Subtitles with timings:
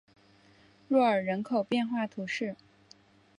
[0.87, 2.55] 若尔人口变化图示